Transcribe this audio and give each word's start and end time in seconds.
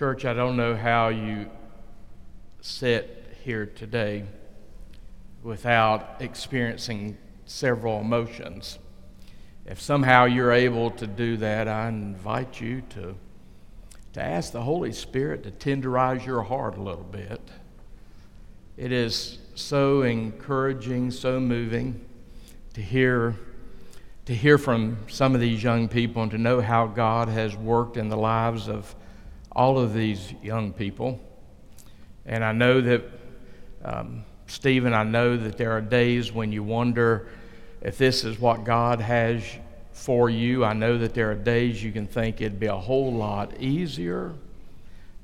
Church, 0.00 0.24
I 0.24 0.32
don't 0.32 0.56
know 0.56 0.74
how 0.74 1.08
you 1.08 1.50
sit 2.62 3.36
here 3.44 3.66
today 3.66 4.24
without 5.42 6.16
experiencing 6.20 7.18
several 7.44 8.00
emotions. 8.00 8.78
If 9.66 9.78
somehow 9.78 10.24
you're 10.24 10.52
able 10.52 10.90
to 10.92 11.06
do 11.06 11.36
that, 11.36 11.68
I 11.68 11.88
invite 11.88 12.62
you 12.62 12.80
to, 12.88 13.14
to 14.14 14.22
ask 14.22 14.52
the 14.52 14.62
Holy 14.62 14.90
Spirit 14.90 15.42
to 15.42 15.50
tenderize 15.50 16.24
your 16.24 16.44
heart 16.44 16.78
a 16.78 16.82
little 16.82 17.04
bit. 17.04 17.42
It 18.78 18.92
is 18.92 19.36
so 19.54 20.00
encouraging, 20.00 21.10
so 21.10 21.38
moving 21.38 22.02
to 22.72 22.80
hear 22.80 23.36
to 24.24 24.34
hear 24.34 24.56
from 24.56 24.96
some 25.10 25.34
of 25.34 25.42
these 25.42 25.62
young 25.62 25.88
people 25.88 26.22
and 26.22 26.30
to 26.30 26.38
know 26.38 26.62
how 26.62 26.86
God 26.86 27.28
has 27.28 27.54
worked 27.54 27.98
in 27.98 28.08
the 28.08 28.16
lives 28.16 28.66
of 28.66 28.94
all 29.52 29.78
of 29.78 29.94
these 29.94 30.32
young 30.42 30.72
people. 30.72 31.20
And 32.26 32.44
I 32.44 32.52
know 32.52 32.80
that, 32.80 33.02
um, 33.84 34.24
Stephen, 34.46 34.94
I 34.94 35.04
know 35.04 35.36
that 35.36 35.56
there 35.56 35.72
are 35.72 35.80
days 35.80 36.32
when 36.32 36.52
you 36.52 36.62
wonder 36.62 37.28
if 37.80 37.98
this 37.98 38.24
is 38.24 38.38
what 38.38 38.64
God 38.64 39.00
has 39.00 39.42
for 39.92 40.30
you. 40.30 40.64
I 40.64 40.72
know 40.72 40.98
that 40.98 41.14
there 41.14 41.30
are 41.30 41.34
days 41.34 41.82
you 41.82 41.92
can 41.92 42.06
think 42.06 42.40
it'd 42.40 42.60
be 42.60 42.66
a 42.66 42.76
whole 42.76 43.12
lot 43.12 43.60
easier 43.60 44.34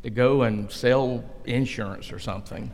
to 0.03 0.11
go 0.11 0.43
and 0.43 0.71
sell 0.71 1.25
insurance 1.45 2.13
or 2.13 2.19
something. 2.19 2.71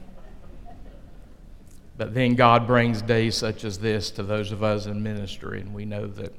But 1.96 2.14
then 2.14 2.34
God 2.34 2.66
brings 2.66 3.02
days 3.02 3.36
such 3.36 3.64
as 3.64 3.78
this 3.78 4.10
to 4.12 4.22
those 4.22 4.50
of 4.52 4.62
us 4.62 4.86
in 4.86 5.02
ministry, 5.02 5.60
and 5.60 5.74
we 5.74 5.84
know 5.84 6.06
that 6.06 6.34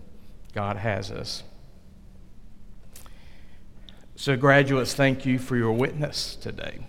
God 0.53 0.77
has 0.77 1.11
us. 1.11 1.43
So, 4.15 4.37
graduates, 4.37 4.93
thank 4.93 5.25
you 5.25 5.39
for 5.39 5.57
your 5.57 5.71
witness 5.71 6.35
today. 6.35 6.85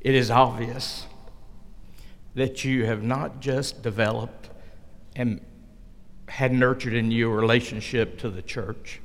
It 0.00 0.14
is 0.14 0.30
obvious 0.30 1.06
that 2.34 2.64
you 2.64 2.86
have 2.86 3.02
not 3.02 3.40
just 3.40 3.82
developed 3.82 4.50
and 5.14 5.40
had 6.28 6.52
nurtured 6.52 6.94
in 6.94 7.10
you 7.10 7.30
a 7.30 7.34
relationship 7.34 8.18
to 8.18 8.30
the 8.30 8.42
church, 8.42 9.00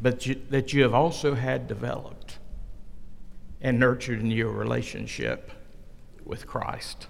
but 0.00 0.26
you, 0.26 0.40
that 0.50 0.72
you 0.72 0.82
have 0.82 0.94
also 0.94 1.34
had 1.34 1.66
developed 1.66 2.38
and 3.60 3.78
nurtured 3.78 4.20
in 4.20 4.30
you 4.30 4.48
a 4.48 4.52
relationship 4.52 5.50
with 6.24 6.46
Christ. 6.46 7.08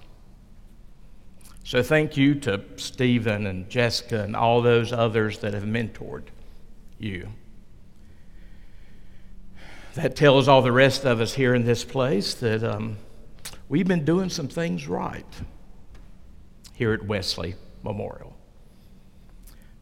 So 1.67 1.83
thank 1.83 2.17
you 2.17 2.36
to 2.42 2.62
Stephen 2.77 3.45
and 3.45 3.69
Jessica 3.69 4.22
and 4.22 4.36
all 4.36 4.62
those 4.62 4.92
others 4.92 5.41
that 5.41 5.53
have 5.53 5.64
mentored 5.64 6.27
you. 6.97 7.31
That 9.94 10.14
tells 10.14 10.47
all 10.47 10.62
the 10.62 10.70
rest 10.70 11.05
of 11.05 11.20
us 11.20 11.34
here 11.34 11.56
in 11.56 11.64
this 11.64 11.83
place 11.83 12.34
that 12.34 12.62
um, 12.62 12.98
we've 13.69 13.89
been 13.89 14.05
doing 14.05 14.28
some 14.31 14.47
things 14.47 14.87
right 14.87 15.27
here 16.75 16.92
at 16.92 17.05
Wesley 17.05 17.56
Memorial. 17.83 18.37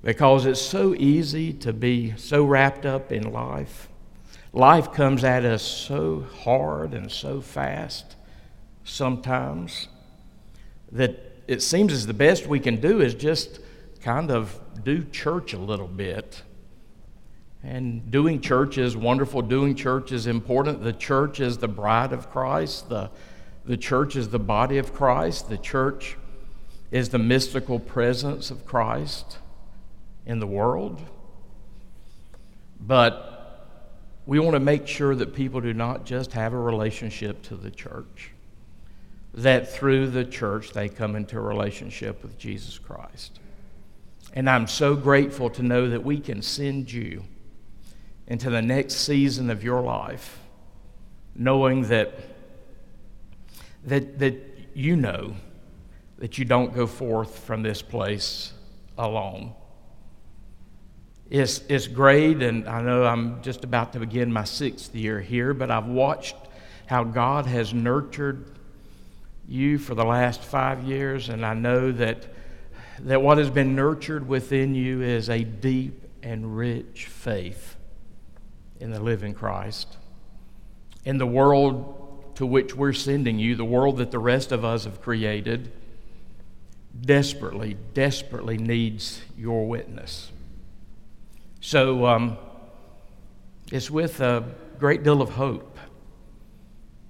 Because 0.02 0.46
it's 0.46 0.62
so 0.62 0.94
easy 0.94 1.52
to 1.52 1.74
be 1.74 2.14
so 2.16 2.46
wrapped 2.46 2.86
up 2.86 3.12
in 3.12 3.30
life. 3.30 3.90
Life 4.54 4.90
comes 4.94 5.22
at 5.22 5.44
us 5.44 5.62
so 5.62 6.24
hard 6.44 6.94
and 6.94 7.12
so 7.12 7.42
fast 7.42 8.16
sometimes 8.84 9.88
that 10.90 11.33
it 11.46 11.62
seems 11.62 11.92
as 11.92 12.06
the 12.06 12.14
best 12.14 12.46
we 12.46 12.60
can 12.60 12.80
do 12.80 13.00
is 13.00 13.14
just 13.14 13.60
kind 14.00 14.30
of 14.30 14.58
do 14.82 15.04
church 15.04 15.52
a 15.52 15.58
little 15.58 15.86
bit. 15.86 16.42
And 17.62 18.10
doing 18.10 18.40
church 18.40 18.76
is 18.76 18.96
wonderful. 18.96 19.40
Doing 19.42 19.74
church 19.74 20.12
is 20.12 20.26
important. 20.26 20.82
The 20.82 20.92
church 20.92 21.40
is 21.40 21.58
the 21.58 21.68
bride 21.68 22.12
of 22.12 22.30
Christ. 22.30 22.90
The, 22.90 23.10
the 23.64 23.76
church 23.76 24.16
is 24.16 24.28
the 24.28 24.38
body 24.38 24.76
of 24.76 24.92
Christ. 24.92 25.48
The 25.48 25.56
church 25.56 26.16
is 26.90 27.08
the 27.08 27.18
mystical 27.18 27.78
presence 27.78 28.50
of 28.50 28.66
Christ 28.66 29.38
in 30.26 30.40
the 30.40 30.46
world. 30.46 31.00
But 32.78 33.66
we 34.26 34.38
want 34.38 34.54
to 34.54 34.60
make 34.60 34.86
sure 34.86 35.14
that 35.14 35.34
people 35.34 35.60
do 35.62 35.72
not 35.72 36.04
just 36.04 36.32
have 36.32 36.52
a 36.52 36.58
relationship 36.58 37.42
to 37.44 37.56
the 37.56 37.70
church 37.70 38.32
that 39.34 39.70
through 39.72 40.08
the 40.08 40.24
church 40.24 40.70
they 40.70 40.88
come 40.88 41.16
into 41.16 41.36
a 41.36 41.40
relationship 41.40 42.22
with 42.22 42.38
Jesus 42.38 42.78
Christ. 42.78 43.40
And 44.32 44.48
I'm 44.48 44.66
so 44.66 44.94
grateful 44.94 45.50
to 45.50 45.62
know 45.62 45.88
that 45.90 46.04
we 46.04 46.18
can 46.20 46.40
send 46.42 46.90
you 46.90 47.24
into 48.26 48.48
the 48.50 48.62
next 48.62 48.94
season 48.94 49.50
of 49.50 49.62
your 49.62 49.82
life, 49.82 50.38
knowing 51.34 51.82
that, 51.88 52.14
that, 53.84 54.18
that 54.18 54.36
you 54.74 54.96
know 54.96 55.34
that 56.18 56.38
you 56.38 56.44
don't 56.44 56.74
go 56.74 56.86
forth 56.86 57.40
from 57.40 57.62
this 57.62 57.82
place 57.82 58.52
alone. 58.96 59.52
It's, 61.28 61.60
it's 61.68 61.86
great, 61.86 62.42
and 62.42 62.68
I 62.68 62.82
know 62.82 63.04
I'm 63.04 63.42
just 63.42 63.64
about 63.64 63.92
to 63.94 64.00
begin 64.00 64.32
my 64.32 64.44
sixth 64.44 64.94
year 64.94 65.20
here, 65.20 65.54
but 65.54 65.70
I've 65.70 65.86
watched 65.86 66.36
how 66.86 67.02
God 67.02 67.46
has 67.46 67.74
nurtured 67.74 68.53
you 69.48 69.78
for 69.78 69.94
the 69.94 70.04
last 70.04 70.42
five 70.42 70.84
years, 70.84 71.28
and 71.28 71.44
I 71.44 71.54
know 71.54 71.92
that, 71.92 72.26
that 73.00 73.22
what 73.22 73.38
has 73.38 73.50
been 73.50 73.74
nurtured 73.74 74.26
within 74.26 74.74
you 74.74 75.02
is 75.02 75.28
a 75.28 75.44
deep 75.44 76.02
and 76.22 76.56
rich 76.56 77.06
faith 77.06 77.76
in 78.80 78.90
the 78.90 79.00
living 79.00 79.34
Christ. 79.34 79.96
In 81.04 81.18
the 81.18 81.26
world 81.26 82.34
to 82.36 82.46
which 82.46 82.74
we're 82.74 82.92
sending 82.92 83.38
you, 83.38 83.54
the 83.54 83.64
world 83.64 83.98
that 83.98 84.10
the 84.10 84.18
rest 84.18 84.52
of 84.52 84.64
us 84.64 84.84
have 84.84 85.00
created, 85.00 85.70
desperately, 87.00 87.76
desperately 87.92 88.56
needs 88.56 89.22
your 89.36 89.66
witness. 89.66 90.32
So 91.60 92.06
um, 92.06 92.36
it's 93.70 93.90
with 93.90 94.20
a 94.20 94.44
great 94.78 95.02
deal 95.02 95.22
of 95.22 95.30
hope 95.30 95.73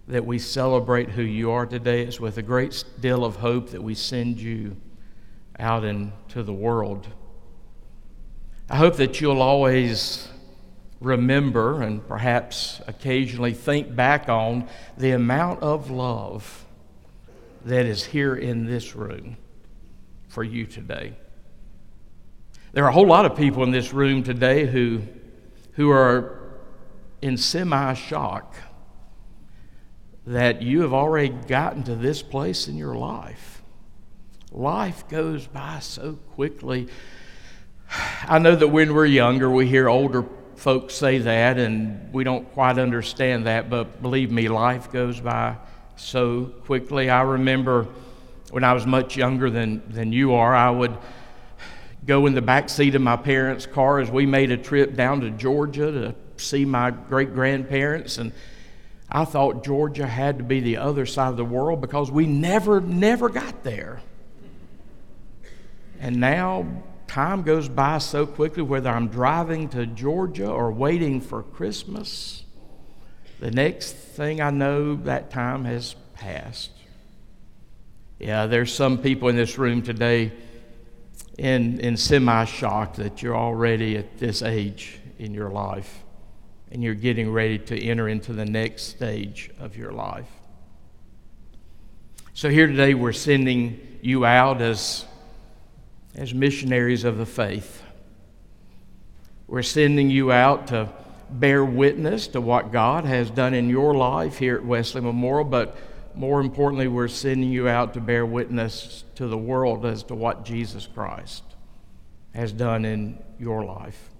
that 0.07 0.25
we 0.25 0.39
celebrate 0.39 1.11
who 1.11 1.23
you 1.23 1.51
are 1.51 1.67
today. 1.67 2.03
It's 2.03 2.21
with 2.21 2.37
a 2.39 2.43
great 2.43 2.85
deal 3.01 3.25
of 3.25 3.37
hope 3.37 3.71
that 3.71 3.83
we 3.83 3.95
send 3.95 4.39
you 4.39 4.77
out 5.59 5.85
into 5.85 6.43
the 6.43 6.53
world. 6.53 7.07
I 8.69 8.77
hope 8.77 8.97
that 8.97 9.21
you'll 9.21 9.43
always 9.43 10.29
remember 11.01 11.83
and 11.83 12.07
perhaps 12.07 12.81
occasionally 12.87 13.53
think 13.53 13.95
back 13.95 14.29
on 14.29 14.69
the 14.97 15.13
amount 15.13 15.63
of 15.63 15.91
love 15.91 16.65
that 17.65 17.87
is 17.87 18.05
here 18.05 18.35
in 18.35 18.67
this 18.67 18.95
room 18.95 19.37
for 20.29 20.45
you 20.45 20.67
today. 20.67 21.15
There 22.73 22.85
are 22.85 22.89
a 22.89 22.93
whole 22.93 23.07
lot 23.07 23.25
of 23.25 23.37
people 23.37 23.63
in 23.63 23.71
this 23.71 23.93
room 23.93 24.23
today 24.23 24.67
who, 24.67 25.03
who 25.73 25.91
are 25.91 26.59
in 27.23 27.37
semi 27.37 27.95
shock 27.95 28.55
that 30.27 30.63
you 30.63 30.83
have 30.83 30.93
already 30.93 31.29
gotten 31.29 31.83
to 31.85 31.95
this 31.95 32.23
place 32.23 32.69
in 32.69 32.77
your 32.77 32.95
life. 32.95 33.63
Life 34.51 35.09
goes 35.09 35.47
by 35.47 35.81
so 35.81 36.15
quickly. 36.35 36.89
I 38.27 38.39
know 38.39 38.57
that 38.57 38.69
when 38.69 38.95
we're 38.95 39.05
younger, 39.07 39.51
we 39.51 39.67
hear 39.67 39.89
older 39.89 40.25
folks 40.57 40.95
say 40.95 41.19
that, 41.19 41.59
and 41.59 42.13
we 42.13 42.25
don't 42.25 42.51
quite 42.53 42.79
understand 42.79 43.47
that, 43.47 43.69
but 43.69 44.01
believe 44.01 44.31
me, 44.31 44.49
life 44.49 44.91
goes 44.91 45.21
by 45.21 45.57
so 45.97 46.47
quickly. 46.65 47.11
I 47.11 47.23
remember 47.23 47.87
when 48.51 48.65
I 48.65 48.73
was 48.73 48.87
much 48.87 49.17
younger 49.17 49.51
than, 49.51 49.83
than 49.91 50.13
you 50.13 50.35
are, 50.35 50.55
I 50.55 50.71
would 50.71 50.97
go 52.07 52.27
in 52.27 52.35
the 52.35 52.43
back 52.43 52.69
seat 52.69 52.95
of 52.95 53.03
my 53.03 53.17
parents' 53.17 53.67
car 53.67 53.99
as 53.99 54.11
we 54.11 54.27
made 54.27 54.51
a 54.51 54.57
trip 54.57 54.95
down 54.95 55.21
to 55.23 55.31
Georgia 55.31 55.91
to 55.91 56.15
see 56.37 56.65
my 56.65 56.91
great 56.91 57.35
grandparents 57.35 58.19
and 58.19 58.33
I 59.15 59.25
thought 59.25 59.63
Georgia 59.63 60.09
had 60.09 60.39
to 60.39 60.45
be 60.45 60.59
the 60.59 60.79
other 60.79 61.07
side 61.07 61.29
of 61.29 61.37
the 61.37 61.45
world 61.45 61.81
because 61.81 62.11
we 62.11 62.27
never, 62.27 62.81
never 62.81 63.29
got 63.29 63.63
there. 63.63 64.01
And 66.01 66.17
now 66.17 66.83
time 67.07 67.43
goes 67.43 67.69
by 67.69 67.99
so 67.99 68.27
quickly, 68.27 68.65
whether 68.65 68.91
I'm 68.91 69.07
driving 69.07 69.69
to 69.69 69.87
Georgia 69.87 70.51
or 70.51 70.73
waiting 70.73 71.21
for 71.21 71.45
Christmas, 71.45 72.43
the 73.39 73.53
next 73.53 73.93
thing 73.93 74.41
I 74.41 74.51
know, 74.51 74.97
that 74.97 75.31
time 75.31 75.65
has 75.65 75.95
passed. 76.15 76.73
Yeah, 78.19 78.47
there's 78.47 78.75
some 78.75 78.99
people 78.99 79.29
in 79.29 79.37
this 79.37 79.59
room 79.59 79.83
today 79.83 80.33
in, 81.39 81.79
in 81.79 81.97
semi 81.97 82.47
shock 82.47 82.97
that 82.97 83.23
you're 83.23 83.37
already 83.37 83.97
at 83.97 84.19
this 84.19 84.43
age 84.43 84.99
in 85.21 85.35
your 85.35 85.51
life 85.51 86.03
and 86.71 86.83
you're 86.83 86.95
getting 86.95 87.31
ready 87.31 87.59
to 87.59 87.83
enter 87.83 88.09
into 88.09 88.33
the 88.33 88.45
next 88.45 88.85
stage 88.85 89.51
of 89.59 89.77
your 89.77 89.93
life. 89.93 90.29
So, 92.33 92.49
here 92.49 92.67
today, 92.67 92.95
we're 92.95 93.13
sending 93.13 93.99
you 94.03 94.25
out 94.25 94.61
as, 94.61 95.05
as 96.15 96.35
missionaries 96.35 97.05
of 97.05 97.17
the 97.17 97.27
faith. 97.27 97.83
We're 99.47 99.63
sending 99.63 100.11
you 100.11 100.33
out 100.33 100.69
to 100.69 100.89
bear 101.31 101.65
witness 101.65 102.29
to 102.29 102.41
what 102.41 102.73
God 102.73 103.05
has 103.05 103.31
done 103.31 103.55
in 103.55 103.69
your 103.69 103.95
life 103.95 104.39
here 104.39 104.57
at 104.57 104.65
Wesley 104.65 105.01
Memorial, 105.01 105.45
but 105.45 105.77
more 106.15 106.41
importantly, 106.41 106.89
we're 106.89 107.09
sending 107.09 107.51
you 107.51 107.69
out 107.69 107.95
to 107.95 108.01
bear 108.01 108.25
witness 108.25 109.05
to 109.17 109.27
the 109.27 109.39
world 109.39 109.85
as 109.85 110.03
to 110.05 110.15
what 110.15 110.45
Jesus 110.45 110.87
Christ 110.87 111.43
has 112.35 112.53
done 112.53 112.85
in 112.85 113.19
your 113.39 113.65
life. 113.65 114.11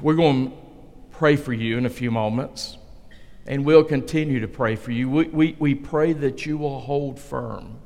We're 0.00 0.14
going 0.14 0.56
pray 1.18 1.34
for 1.34 1.52
you 1.52 1.76
in 1.76 1.84
a 1.84 1.90
few 1.90 2.12
moments, 2.12 2.76
and 3.44 3.64
we'll 3.64 3.82
continue 3.82 4.38
to 4.38 4.46
pray 4.46 4.76
for 4.76 4.92
you. 4.92 5.10
We, 5.10 5.24
we, 5.24 5.56
we 5.58 5.74
pray 5.74 6.12
that 6.12 6.46
you 6.46 6.56
will 6.56 6.78
hold 6.78 7.18
firm 7.18 7.80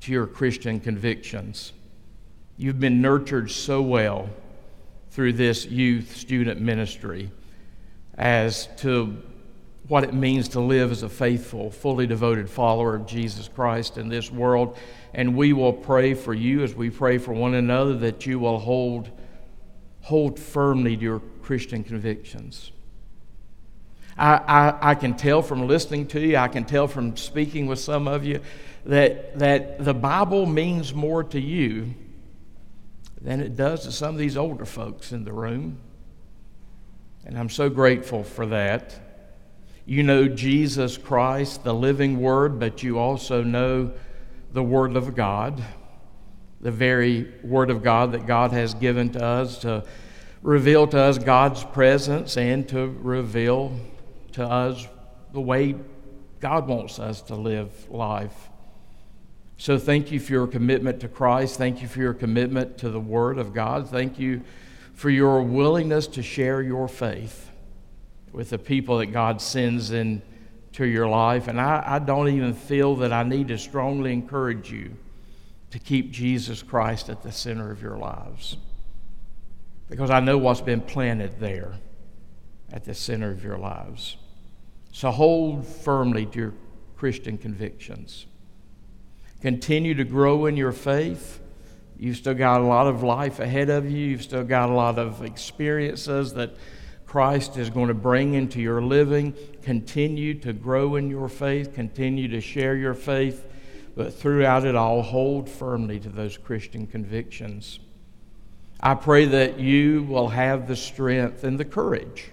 to 0.00 0.12
your 0.12 0.26
Christian 0.26 0.80
convictions. 0.80 1.74
You've 2.56 2.80
been 2.80 3.02
nurtured 3.02 3.50
so 3.50 3.82
well 3.82 4.30
through 5.10 5.34
this 5.34 5.66
youth 5.66 6.16
student 6.16 6.58
ministry 6.58 7.30
as 8.16 8.70
to 8.78 9.22
what 9.88 10.02
it 10.02 10.14
means 10.14 10.48
to 10.48 10.60
live 10.60 10.90
as 10.90 11.02
a 11.02 11.10
faithful, 11.10 11.70
fully 11.70 12.06
devoted 12.06 12.48
follower 12.48 12.94
of 12.94 13.06
Jesus 13.06 13.46
Christ 13.46 13.98
in 13.98 14.08
this 14.08 14.32
world. 14.32 14.78
And 15.12 15.36
we 15.36 15.52
will 15.52 15.74
pray 15.74 16.14
for 16.14 16.32
you 16.32 16.62
as 16.62 16.74
we 16.74 16.88
pray 16.88 17.18
for 17.18 17.34
one 17.34 17.52
another 17.52 17.94
that 17.98 18.24
you 18.24 18.38
will 18.38 18.58
hold, 18.58 19.10
hold 20.00 20.40
firmly 20.40 20.96
to 20.96 21.02
your 21.02 21.22
Christian 21.46 21.84
convictions. 21.84 22.72
I, 24.18 24.34
I, 24.34 24.90
I 24.90 24.94
can 24.96 25.16
tell 25.16 25.42
from 25.42 25.68
listening 25.68 26.08
to 26.08 26.20
you, 26.20 26.36
I 26.36 26.48
can 26.48 26.64
tell 26.64 26.88
from 26.88 27.16
speaking 27.16 27.68
with 27.68 27.78
some 27.78 28.08
of 28.08 28.24
you 28.24 28.40
that, 28.84 29.38
that 29.38 29.84
the 29.84 29.94
Bible 29.94 30.46
means 30.46 30.92
more 30.92 31.22
to 31.22 31.40
you 31.40 31.94
than 33.20 33.40
it 33.40 33.54
does 33.54 33.84
to 33.84 33.92
some 33.92 34.14
of 34.14 34.18
these 34.18 34.36
older 34.36 34.64
folks 34.64 35.12
in 35.12 35.22
the 35.22 35.32
room. 35.32 35.78
And 37.24 37.38
I'm 37.38 37.48
so 37.48 37.70
grateful 37.70 38.24
for 38.24 38.46
that. 38.46 38.98
You 39.84 40.02
know 40.02 40.26
Jesus 40.26 40.98
Christ, 40.98 41.62
the 41.62 41.74
living 41.74 42.20
Word, 42.20 42.58
but 42.58 42.82
you 42.82 42.98
also 42.98 43.44
know 43.44 43.92
the 44.52 44.64
Word 44.64 44.96
of 44.96 45.14
God, 45.14 45.62
the 46.60 46.72
very 46.72 47.32
Word 47.44 47.70
of 47.70 47.84
God 47.84 48.10
that 48.12 48.26
God 48.26 48.50
has 48.50 48.74
given 48.74 49.10
to 49.10 49.24
us 49.24 49.60
to 49.60 49.84
reveal 50.46 50.86
to 50.86 50.96
us 50.96 51.18
God's 51.18 51.64
presence 51.64 52.36
and 52.36 52.68
to 52.68 52.86
reveal 53.02 53.76
to 54.30 54.44
us 54.44 54.86
the 55.32 55.40
way 55.40 55.74
God 56.38 56.68
wants 56.68 57.00
us 57.00 57.20
to 57.22 57.34
live 57.34 57.90
life. 57.90 58.48
So 59.56 59.76
thank 59.76 60.12
you 60.12 60.20
for 60.20 60.32
your 60.32 60.46
commitment 60.46 61.00
to 61.00 61.08
Christ. 61.08 61.58
Thank 61.58 61.82
you 61.82 61.88
for 61.88 61.98
your 61.98 62.14
commitment 62.14 62.78
to 62.78 62.90
the 62.90 63.00
Word 63.00 63.38
of 63.38 63.54
God. 63.54 63.88
Thank 63.88 64.20
you 64.20 64.42
for 64.94 65.10
your 65.10 65.42
willingness 65.42 66.06
to 66.06 66.22
share 66.22 66.62
your 66.62 66.86
faith 66.86 67.50
with 68.30 68.50
the 68.50 68.58
people 68.58 68.98
that 68.98 69.06
God 69.06 69.42
sends 69.42 69.90
into 69.90 70.86
your 70.86 71.08
life. 71.08 71.48
And 71.48 71.60
I, 71.60 71.82
I 71.84 71.98
don't 71.98 72.28
even 72.28 72.54
feel 72.54 72.94
that 72.96 73.12
I 73.12 73.24
need 73.24 73.48
to 73.48 73.58
strongly 73.58 74.12
encourage 74.12 74.70
you 74.70 74.96
to 75.72 75.80
keep 75.80 76.12
Jesus 76.12 76.62
Christ 76.62 77.08
at 77.08 77.24
the 77.24 77.32
center 77.32 77.72
of 77.72 77.82
your 77.82 77.98
lives. 77.98 78.58
Because 79.88 80.10
I 80.10 80.20
know 80.20 80.38
what's 80.38 80.60
been 80.60 80.80
planted 80.80 81.38
there 81.38 81.74
at 82.72 82.84
the 82.84 82.94
center 82.94 83.30
of 83.30 83.44
your 83.44 83.58
lives. 83.58 84.16
So 84.92 85.10
hold 85.10 85.66
firmly 85.66 86.26
to 86.26 86.38
your 86.38 86.54
Christian 86.96 87.38
convictions. 87.38 88.26
Continue 89.42 89.94
to 89.94 90.04
grow 90.04 90.46
in 90.46 90.56
your 90.56 90.72
faith. 90.72 91.40
You've 91.98 92.16
still 92.16 92.34
got 92.34 92.60
a 92.60 92.64
lot 92.64 92.86
of 92.86 93.02
life 93.02 93.38
ahead 93.38 93.70
of 93.70 93.90
you. 93.90 93.98
You've 93.98 94.22
still 94.22 94.44
got 94.44 94.70
a 94.70 94.72
lot 94.72 94.98
of 94.98 95.22
experiences 95.22 96.34
that 96.34 96.56
Christ 97.06 97.56
is 97.56 97.70
going 97.70 97.88
to 97.88 97.94
bring 97.94 98.34
into 98.34 98.60
your 98.60 98.82
living. 98.82 99.34
Continue 99.62 100.34
to 100.40 100.52
grow 100.52 100.96
in 100.96 101.08
your 101.08 101.28
faith. 101.28 101.74
Continue 101.74 102.28
to 102.28 102.40
share 102.40 102.76
your 102.76 102.94
faith. 102.94 103.46
But 103.94 104.12
throughout 104.12 104.66
it 104.66 104.74
all, 104.74 105.02
hold 105.02 105.48
firmly 105.48 106.00
to 106.00 106.08
those 106.08 106.36
Christian 106.36 106.86
convictions. 106.86 107.78
I 108.80 108.94
pray 108.94 109.24
that 109.26 109.58
you 109.58 110.02
will 110.04 110.28
have 110.28 110.68
the 110.68 110.76
strength 110.76 111.44
and 111.44 111.58
the 111.58 111.64
courage 111.64 112.30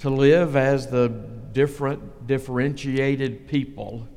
to 0.00 0.10
live 0.10 0.56
as 0.56 0.88
the 0.88 1.08
different, 1.08 2.26
differentiated 2.26 3.48
people 3.48 4.08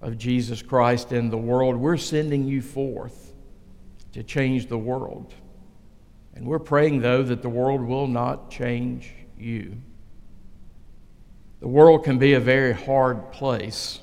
of 0.00 0.18
Jesus 0.18 0.60
Christ 0.60 1.12
in 1.12 1.30
the 1.30 1.38
world. 1.38 1.76
We're 1.76 1.96
sending 1.96 2.44
you 2.44 2.62
forth 2.62 3.32
to 4.12 4.22
change 4.22 4.66
the 4.66 4.78
world. 4.78 5.34
And 6.34 6.46
we're 6.46 6.58
praying, 6.58 7.00
though, 7.00 7.22
that 7.22 7.42
the 7.42 7.48
world 7.48 7.80
will 7.80 8.06
not 8.06 8.50
change 8.50 9.12
you. 9.38 9.76
The 11.60 11.68
world 11.68 12.04
can 12.04 12.18
be 12.18 12.34
a 12.34 12.40
very 12.40 12.72
hard 12.72 13.32
place, 13.32 14.00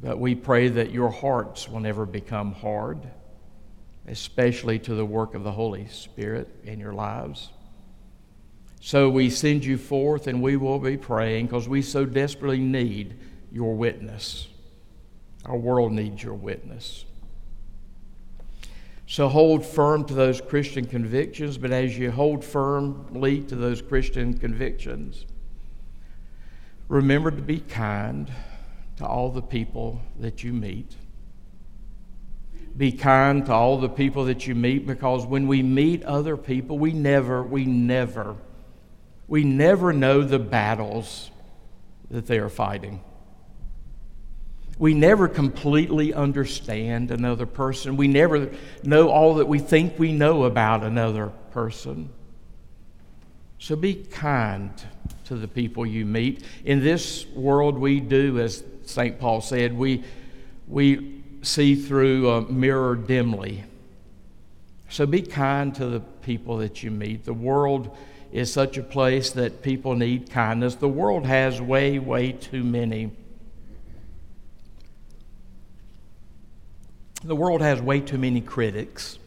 but 0.00 0.18
we 0.18 0.34
pray 0.34 0.68
that 0.68 0.90
your 0.90 1.10
hearts 1.10 1.68
will 1.68 1.80
never 1.80 2.04
become 2.04 2.52
hard, 2.52 2.98
especially 4.06 4.78
to 4.80 4.94
the 4.94 5.04
work 5.04 5.34
of 5.34 5.44
the 5.44 5.52
Holy 5.52 5.86
Spirit 5.86 6.48
in 6.64 6.80
your 6.80 6.92
lives. 6.92 7.50
So 8.80 9.08
we 9.08 9.30
send 9.30 9.64
you 9.64 9.78
forth, 9.78 10.26
and 10.26 10.42
we 10.42 10.56
will 10.56 10.80
be 10.80 10.96
praying 10.96 11.46
because 11.46 11.68
we 11.68 11.82
so 11.82 12.04
desperately 12.04 12.58
need 12.58 13.16
your 13.52 13.74
witness. 13.74 14.48
Our 15.44 15.56
world 15.56 15.92
needs 15.92 16.22
your 16.22 16.34
witness. 16.34 17.04
So 19.06 19.28
hold 19.28 19.64
firm 19.64 20.04
to 20.06 20.14
those 20.14 20.40
Christian 20.40 20.86
convictions, 20.86 21.58
but 21.58 21.70
as 21.70 21.98
you 21.98 22.10
hold 22.10 22.44
firmly 22.44 23.42
to 23.42 23.54
those 23.54 23.82
Christian 23.82 24.38
convictions, 24.38 25.26
remember 26.88 27.30
to 27.30 27.42
be 27.42 27.60
kind 27.60 28.32
to 28.96 29.06
all 29.06 29.30
the 29.30 29.42
people 29.42 30.00
that 30.18 30.42
you 30.42 30.52
meet. 30.52 30.96
Be 32.76 32.92
kind 32.92 33.44
to 33.46 33.52
all 33.52 33.78
the 33.78 33.88
people 33.88 34.24
that 34.26 34.46
you 34.46 34.54
meet 34.54 34.86
because 34.86 35.26
when 35.26 35.46
we 35.46 35.62
meet 35.62 36.02
other 36.04 36.36
people, 36.36 36.78
we 36.78 36.92
never, 36.92 37.42
we 37.42 37.64
never, 37.64 38.36
we 39.28 39.44
never 39.44 39.92
know 39.92 40.22
the 40.22 40.38
battles 40.38 41.30
that 42.10 42.26
they 42.26 42.38
are 42.38 42.48
fighting. 42.48 43.02
We 44.78 44.94
never 44.94 45.28
completely 45.28 46.14
understand 46.14 47.10
another 47.10 47.46
person. 47.46 47.96
We 47.96 48.08
never 48.08 48.50
know 48.82 49.10
all 49.10 49.34
that 49.36 49.46
we 49.46 49.58
think 49.58 49.98
we 49.98 50.12
know 50.12 50.44
about 50.44 50.82
another 50.82 51.28
person. 51.50 52.08
So 53.58 53.76
be 53.76 53.94
kind 53.94 54.72
to 55.26 55.36
the 55.36 55.46
people 55.46 55.86
you 55.86 56.04
meet. 56.04 56.42
In 56.64 56.80
this 56.80 57.26
world, 57.28 57.78
we 57.78 58.00
do, 58.00 58.40
as 58.40 58.64
St. 58.84 59.20
Paul 59.20 59.40
said, 59.40 59.72
we, 59.72 60.02
we 60.66 61.21
see 61.42 61.74
through 61.74 62.30
a 62.30 62.50
mirror 62.50 62.96
dimly. 62.96 63.64
So 64.88 65.06
be 65.06 65.22
kind 65.22 65.74
to 65.74 65.86
the 65.86 66.00
people 66.00 66.58
that 66.58 66.82
you 66.82 66.90
meet. 66.90 67.24
The 67.24 67.34
world 67.34 67.96
is 68.30 68.52
such 68.52 68.78
a 68.78 68.82
place 68.82 69.30
that 69.32 69.62
people 69.62 69.94
need 69.94 70.30
kindness. 70.30 70.76
The 70.76 70.88
world 70.88 71.26
has 71.26 71.60
way, 71.60 71.98
way 71.98 72.32
too 72.32 72.64
many 72.64 73.10
The 77.24 77.36
world 77.36 77.60
has 77.60 77.80
way 77.80 78.00
too 78.00 78.18
many 78.18 78.40
critics. 78.40 79.20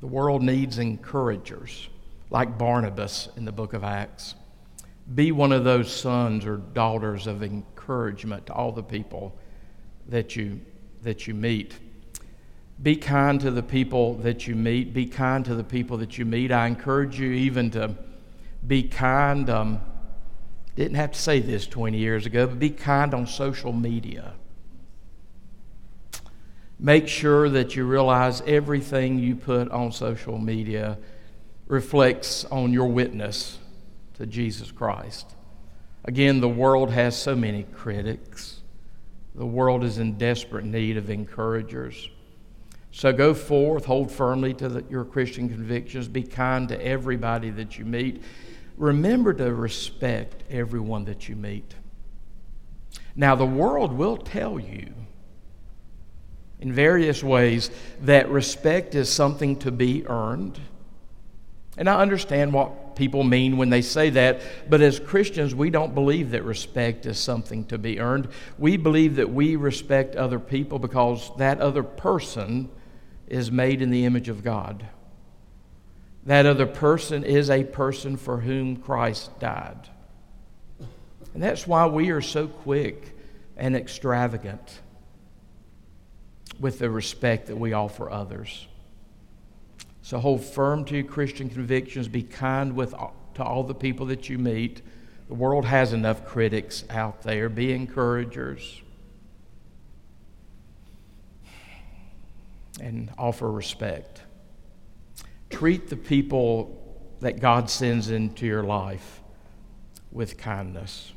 The 0.00 0.08
world 0.08 0.42
needs 0.42 0.78
encouragers, 0.78 1.88
like 2.30 2.58
Barnabas 2.58 3.28
in 3.36 3.44
the 3.44 3.52
book 3.52 3.74
of 3.74 3.84
Acts. 3.84 4.34
Be 5.14 5.30
one 5.30 5.52
of 5.52 5.62
those 5.62 5.94
sons 5.94 6.44
or 6.44 6.56
daughters 6.56 7.28
of 7.28 7.44
encouragement 7.44 8.46
to 8.46 8.54
all 8.54 8.72
the 8.72 8.82
people 8.82 9.38
that 10.08 10.36
you, 10.36 10.60
that 11.02 11.26
you 11.26 11.34
meet. 11.34 11.74
Be 12.82 12.96
kind 12.96 13.40
to 13.40 13.50
the 13.50 13.62
people 13.62 14.14
that 14.18 14.46
you 14.46 14.56
meet. 14.56 14.92
Be 14.92 15.06
kind 15.06 15.44
to 15.44 15.54
the 15.54 15.64
people 15.64 15.98
that 15.98 16.18
you 16.18 16.24
meet. 16.24 16.50
I 16.50 16.66
encourage 16.66 17.18
you 17.18 17.30
even 17.30 17.70
to 17.72 17.94
be 18.66 18.82
kind. 18.82 19.48
Um, 19.48 19.80
didn't 20.74 20.96
have 20.96 21.12
to 21.12 21.18
say 21.18 21.38
this 21.40 21.66
20 21.66 21.98
years 21.98 22.26
ago, 22.26 22.46
but 22.46 22.58
be 22.58 22.70
kind 22.70 23.14
on 23.14 23.26
social 23.26 23.72
media. 23.72 24.34
Make 26.78 27.06
sure 27.06 27.48
that 27.50 27.76
you 27.76 27.84
realize 27.84 28.40
everything 28.40 29.18
you 29.18 29.36
put 29.36 29.70
on 29.70 29.92
social 29.92 30.38
media 30.38 30.98
reflects 31.68 32.44
on 32.46 32.72
your 32.72 32.88
witness 32.88 33.58
to 34.14 34.26
Jesus 34.26 34.72
Christ. 34.72 35.34
Again, 36.04 36.40
the 36.40 36.48
world 36.48 36.90
has 36.90 37.16
so 37.16 37.36
many 37.36 37.62
critics. 37.62 38.61
The 39.34 39.46
world 39.46 39.82
is 39.82 39.98
in 39.98 40.18
desperate 40.18 40.64
need 40.64 40.96
of 40.96 41.08
encouragers. 41.10 42.08
So 42.90 43.12
go 43.12 43.32
forth, 43.32 43.86
hold 43.86 44.12
firmly 44.12 44.52
to 44.54 44.68
the, 44.68 44.84
your 44.90 45.04
Christian 45.04 45.48
convictions, 45.48 46.08
be 46.08 46.22
kind 46.22 46.68
to 46.68 46.84
everybody 46.84 47.50
that 47.50 47.78
you 47.78 47.86
meet. 47.86 48.22
Remember 48.76 49.32
to 49.32 49.54
respect 49.54 50.42
everyone 50.50 51.06
that 51.06 51.28
you 51.28 51.36
meet. 51.36 51.74
Now, 53.16 53.34
the 53.34 53.46
world 53.46 53.92
will 53.92 54.18
tell 54.18 54.60
you 54.60 54.92
in 56.60 56.72
various 56.72 57.24
ways 57.24 57.70
that 58.02 58.30
respect 58.30 58.94
is 58.94 59.10
something 59.10 59.58
to 59.60 59.70
be 59.70 60.06
earned. 60.06 60.60
And 61.76 61.88
I 61.88 62.00
understand 62.00 62.52
what 62.52 62.72
people 62.96 63.22
mean 63.24 63.56
when 63.56 63.70
they 63.70 63.82
say 63.82 64.10
that, 64.10 64.40
but 64.68 64.80
as 64.80 65.00
Christians, 65.00 65.54
we 65.54 65.70
don't 65.70 65.94
believe 65.94 66.30
that 66.30 66.44
respect 66.44 67.06
is 67.06 67.18
something 67.18 67.64
to 67.66 67.78
be 67.78 68.00
earned. 68.00 68.28
We 68.58 68.76
believe 68.76 69.16
that 69.16 69.30
we 69.30 69.56
respect 69.56 70.16
other 70.16 70.38
people 70.38 70.78
because 70.78 71.30
that 71.38 71.60
other 71.60 71.82
person 71.82 72.70
is 73.28 73.50
made 73.50 73.82
in 73.82 73.90
the 73.90 74.04
image 74.04 74.28
of 74.28 74.44
God. 74.44 74.86
That 76.24 76.46
other 76.46 76.66
person 76.66 77.24
is 77.24 77.50
a 77.50 77.64
person 77.64 78.16
for 78.16 78.38
whom 78.38 78.76
Christ 78.76 79.38
died. 79.40 79.88
And 81.34 81.42
that's 81.42 81.66
why 81.66 81.86
we 81.86 82.10
are 82.10 82.20
so 82.20 82.46
quick 82.46 83.16
and 83.56 83.74
extravagant 83.74 84.80
with 86.60 86.78
the 86.78 86.90
respect 86.90 87.46
that 87.46 87.56
we 87.56 87.72
offer 87.72 88.10
others. 88.10 88.66
So 90.02 90.18
hold 90.18 90.44
firm 90.44 90.84
to 90.86 90.96
your 90.96 91.04
Christian 91.04 91.48
convictions. 91.48 92.08
Be 92.08 92.22
kind 92.22 92.74
with, 92.74 92.92
uh, 92.92 93.08
to 93.34 93.44
all 93.44 93.62
the 93.62 93.74
people 93.74 94.06
that 94.06 94.28
you 94.28 94.36
meet. 94.36 94.82
The 95.28 95.34
world 95.34 95.64
has 95.64 95.92
enough 95.92 96.26
critics 96.26 96.84
out 96.90 97.22
there. 97.22 97.48
Be 97.48 97.72
encouragers. 97.72 98.82
And 102.80 103.10
offer 103.16 103.50
respect. 103.50 104.22
Treat 105.50 105.88
the 105.88 105.96
people 105.96 106.78
that 107.20 107.40
God 107.40 107.70
sends 107.70 108.10
into 108.10 108.46
your 108.46 108.64
life 108.64 109.20
with 110.10 110.36
kindness. 110.36 111.12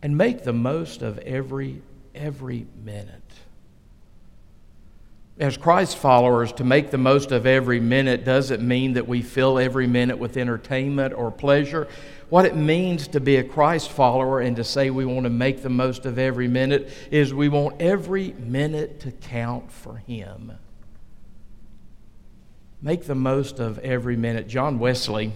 And 0.00 0.16
make 0.16 0.44
the 0.44 0.52
most 0.52 1.02
of 1.02 1.18
every 1.18 1.82
every 2.14 2.66
minute 2.82 3.22
as 5.38 5.58
Christ 5.58 5.98
followers, 5.98 6.50
to 6.52 6.64
make 6.64 6.90
the 6.90 6.98
most 6.98 7.30
of 7.30 7.44
every 7.44 7.78
minute 7.78 8.24
doesn't 8.24 8.66
mean 8.66 8.94
that 8.94 9.06
we 9.06 9.20
fill 9.20 9.58
every 9.58 9.86
minute 9.86 10.18
with 10.18 10.38
entertainment 10.38 11.12
or 11.12 11.30
pleasure. 11.30 11.88
What 12.30 12.46
it 12.46 12.56
means 12.56 13.06
to 13.08 13.20
be 13.20 13.36
a 13.36 13.44
Christ 13.44 13.90
follower 13.90 14.40
and 14.40 14.56
to 14.56 14.64
say 14.64 14.88
we 14.88 15.04
want 15.04 15.24
to 15.24 15.30
make 15.30 15.62
the 15.62 15.68
most 15.68 16.06
of 16.06 16.18
every 16.18 16.48
minute 16.48 16.90
is 17.10 17.34
we 17.34 17.50
want 17.50 17.82
every 17.82 18.32
minute 18.32 19.00
to 19.00 19.12
count 19.12 19.70
for 19.70 19.98
Him. 19.98 20.52
Make 22.80 23.04
the 23.04 23.14
most 23.14 23.58
of 23.58 23.78
every 23.80 24.16
minute. 24.16 24.48
John 24.48 24.78
Wesley, 24.78 25.32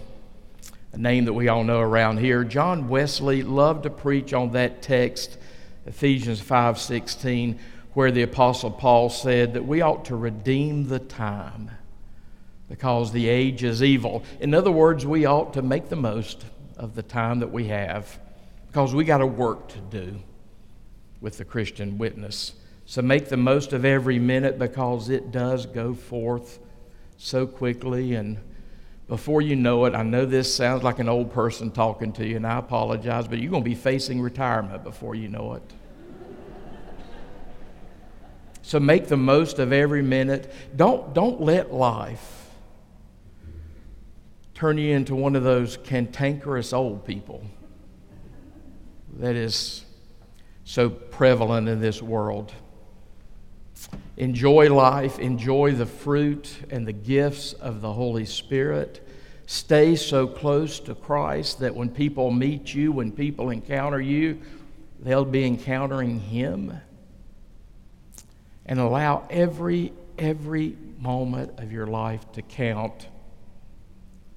a 0.93 0.97
name 0.97 1.25
that 1.25 1.33
we 1.33 1.47
all 1.47 1.63
know 1.63 1.79
around 1.79 2.17
here, 2.17 2.43
John 2.43 2.89
Wesley 2.89 3.43
loved 3.43 3.83
to 3.83 3.91
preach 3.91 4.33
on 4.33 4.51
that 4.53 4.81
text, 4.81 5.37
Ephesians 5.85 6.41
5 6.41 6.79
16 6.79 7.59
where 7.93 8.11
the 8.11 8.21
Apostle 8.21 8.71
Paul 8.71 9.09
said 9.09 9.53
that 9.53 9.65
we 9.65 9.81
ought 9.81 10.05
to 10.05 10.15
redeem 10.15 10.87
the 10.87 10.99
time 10.99 11.71
because 12.69 13.11
the 13.11 13.27
age 13.27 13.63
is 13.63 13.83
evil. 13.83 14.23
In 14.39 14.53
other 14.53 14.71
words, 14.71 15.05
we 15.05 15.25
ought 15.25 15.53
to 15.55 15.61
make 15.61 15.89
the 15.89 15.97
most 15.97 16.45
of 16.77 16.95
the 16.95 17.03
time 17.03 17.39
that 17.39 17.51
we 17.51 17.67
have 17.67 18.17
because 18.67 18.95
we 18.95 19.03
got 19.03 19.19
a 19.19 19.25
work 19.25 19.67
to 19.69 19.79
do 19.79 20.19
with 21.19 21.37
the 21.37 21.43
Christian 21.43 21.97
witness. 21.97 22.53
So 22.85 23.01
make 23.01 23.27
the 23.27 23.37
most 23.37 23.73
of 23.73 23.83
every 23.83 24.19
minute 24.19 24.57
because 24.57 25.09
it 25.09 25.31
does 25.31 25.65
go 25.65 25.93
forth 25.93 26.59
so 27.17 27.45
quickly. 27.45 28.15
And 28.15 28.37
before 29.07 29.41
you 29.41 29.57
know 29.57 29.83
it, 29.85 29.93
I 29.93 30.03
know 30.03 30.25
this 30.25 30.53
sounds 30.53 30.83
like 30.83 30.99
an 30.99 31.09
old 31.09 31.33
person 31.33 31.71
talking 31.71 32.13
to 32.13 32.25
you, 32.25 32.37
and 32.37 32.47
I 32.47 32.57
apologize, 32.57 33.27
but 33.27 33.39
you're 33.39 33.51
going 33.51 33.63
to 33.63 33.69
be 33.69 33.75
facing 33.75 34.21
retirement 34.21 34.83
before 34.83 35.15
you 35.15 35.27
know 35.27 35.53
it. 35.53 35.73
So 38.61 38.79
make 38.79 39.07
the 39.07 39.17
most 39.17 39.59
of 39.59 39.73
every 39.73 40.01
minute. 40.01 40.53
Don't, 40.75 41.13
don't 41.13 41.41
let 41.41 41.73
life 41.73 42.49
turn 44.53 44.77
you 44.77 44.95
into 44.95 45.15
one 45.15 45.35
of 45.35 45.43
those 45.43 45.77
cantankerous 45.77 46.71
old 46.71 47.05
people 47.05 47.43
that 49.17 49.35
is 49.35 49.83
so 50.63 50.89
prevalent 50.89 51.67
in 51.67 51.81
this 51.81 52.01
world. 52.01 52.53
Enjoy 54.17 54.73
life, 54.73 55.17
enjoy 55.17 55.71
the 55.71 55.87
fruit 55.87 56.55
and 56.69 56.87
the 56.87 56.93
gifts 56.93 57.53
of 57.53 57.81
the 57.81 57.91
Holy 57.91 58.25
Spirit. 58.25 59.05
Stay 59.47 59.95
so 59.95 60.27
close 60.27 60.79
to 60.81 60.93
Christ 60.93 61.59
that 61.59 61.75
when 61.75 61.89
people 61.89 62.29
meet 62.29 62.73
you, 62.73 62.91
when 62.91 63.11
people 63.11 63.49
encounter 63.49 63.99
you, 63.99 64.39
they'll 64.99 65.25
be 65.25 65.43
encountering 65.43 66.19
Him 66.19 66.79
and 68.65 68.79
allow 68.79 69.27
every, 69.29 69.93
every 70.17 70.77
moment 70.99 71.59
of 71.59 71.71
your 71.71 71.87
life 71.87 72.31
to 72.33 72.41
count 72.41 73.07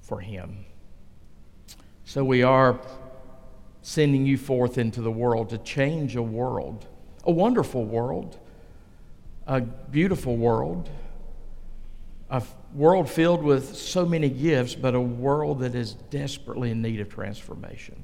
for 0.01 0.19
Him. 0.19 0.65
So 2.05 2.23
we 2.23 2.43
are 2.43 2.79
sending 3.81 4.25
you 4.25 4.37
forth 4.37 4.77
into 4.77 5.01
the 5.01 5.11
world 5.11 5.49
to 5.49 5.57
change 5.59 6.15
a 6.15 6.23
world, 6.23 6.85
a 7.23 7.31
wonderful 7.31 7.85
world, 7.85 8.37
a 9.47 9.61
beautiful 9.61 10.35
world, 10.35 10.89
a 12.29 12.41
world 12.73 13.09
filled 13.09 13.43
with 13.43 13.75
so 13.75 14.05
many 14.05 14.29
gifts, 14.29 14.73
but 14.75 14.95
a 14.95 15.01
world 15.01 15.59
that 15.59 15.75
is 15.75 15.93
desperately 15.93 16.71
in 16.71 16.81
need 16.81 16.99
of 16.99 17.09
transformation. 17.09 18.03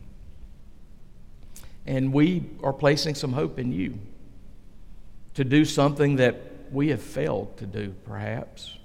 And 1.85 2.13
we 2.13 2.43
are 2.63 2.73
placing 2.73 3.15
some 3.15 3.33
hope 3.33 3.57
in 3.57 3.71
you 3.71 3.97
to 5.35 5.43
do 5.43 5.65
something 5.65 6.17
that 6.17 6.41
we 6.71 6.89
have 6.89 7.01
failed 7.01 7.57
to 7.57 7.65
do, 7.65 7.93
perhaps, 8.05 8.77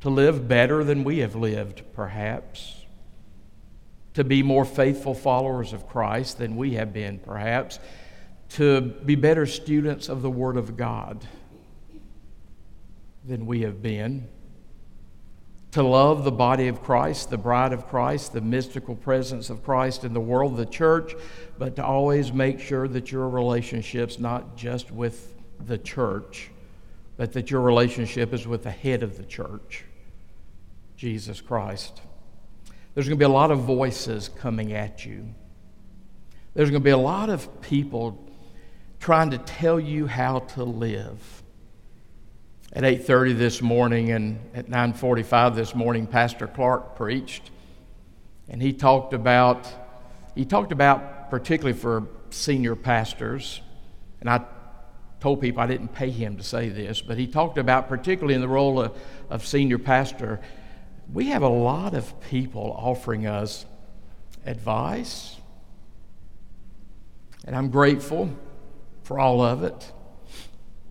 to 0.00 0.10
live 0.10 0.46
better 0.48 0.84
than 0.84 1.04
we 1.04 1.18
have 1.18 1.34
lived, 1.34 1.82
perhaps, 1.92 2.82
to 4.14 4.22
be 4.22 4.42
more 4.42 4.64
faithful 4.64 5.14
followers 5.14 5.72
of 5.72 5.88
Christ 5.88 6.38
than 6.38 6.56
we 6.56 6.74
have 6.74 6.92
been, 6.92 7.18
perhaps, 7.18 7.78
to 8.50 8.80
be 8.80 9.16
better 9.16 9.46
students 9.46 10.08
of 10.08 10.22
the 10.22 10.30
Word 10.30 10.56
of 10.56 10.76
God 10.76 11.26
than 13.24 13.46
we 13.46 13.62
have 13.62 13.82
been, 13.82 14.28
to 15.72 15.82
love 15.82 16.22
the 16.22 16.30
body 16.30 16.68
of 16.68 16.80
Christ, 16.82 17.30
the 17.30 17.38
bride 17.38 17.72
of 17.72 17.88
Christ, 17.88 18.32
the 18.32 18.40
mystical 18.40 18.94
presence 18.94 19.50
of 19.50 19.64
Christ 19.64 20.04
in 20.04 20.12
the 20.12 20.20
world, 20.20 20.56
the 20.56 20.66
church, 20.66 21.14
but 21.58 21.74
to 21.76 21.84
always 21.84 22.32
make 22.32 22.60
sure 22.60 22.86
that 22.86 23.10
your 23.10 23.28
relationships, 23.28 24.20
not 24.20 24.56
just 24.56 24.92
with 24.92 25.34
the 25.66 25.78
church, 25.78 26.50
but 27.16 27.32
that 27.32 27.50
your 27.50 27.60
relationship 27.60 28.32
is 28.32 28.46
with 28.46 28.62
the 28.62 28.70
head 28.70 29.02
of 29.02 29.16
the 29.16 29.24
church, 29.24 29.84
Jesus 30.96 31.40
Christ. 31.40 32.00
There's 32.94 33.08
going 33.08 33.18
to 33.18 33.22
be 33.22 33.24
a 33.24 33.28
lot 33.28 33.50
of 33.50 33.60
voices 33.60 34.28
coming 34.28 34.72
at 34.72 35.04
you. 35.04 35.34
There's 36.54 36.70
going 36.70 36.80
to 36.80 36.84
be 36.84 36.90
a 36.90 36.96
lot 36.96 37.28
of 37.28 37.60
people 37.60 38.24
trying 39.00 39.30
to 39.30 39.38
tell 39.38 39.80
you 39.80 40.06
how 40.06 40.38
to 40.38 40.64
live. 40.64 41.42
At 42.72 42.84
8:30 42.84 43.36
this 43.36 43.60
morning 43.60 44.10
and 44.10 44.38
at 44.54 44.68
9:45 44.68 45.54
this 45.54 45.74
morning 45.74 46.06
Pastor 46.06 46.46
Clark 46.46 46.96
preached 46.96 47.50
and 48.48 48.60
he 48.60 48.72
talked 48.72 49.12
about 49.12 49.68
he 50.34 50.44
talked 50.44 50.72
about 50.72 51.30
particularly 51.30 51.78
for 51.78 52.08
senior 52.30 52.74
pastors 52.74 53.60
and 54.20 54.28
I 54.28 54.44
told 55.24 55.40
people 55.40 55.62
I 55.62 55.66
didn't 55.66 55.94
pay 55.94 56.10
him 56.10 56.36
to 56.36 56.42
say 56.42 56.68
this, 56.68 57.00
but 57.00 57.16
he 57.16 57.26
talked 57.26 57.56
about, 57.56 57.88
particularly 57.88 58.34
in 58.34 58.42
the 58.42 58.48
role 58.48 58.78
of, 58.78 58.94
of 59.30 59.46
senior 59.46 59.78
pastor, 59.78 60.38
we 61.10 61.28
have 61.28 61.40
a 61.40 61.48
lot 61.48 61.94
of 61.94 62.20
people 62.28 62.76
offering 62.76 63.26
us 63.26 63.64
advice, 64.44 65.36
and 67.46 67.56
I'm 67.56 67.70
grateful 67.70 68.36
for 69.04 69.18
all 69.18 69.40
of 69.40 69.62
it 69.62 69.92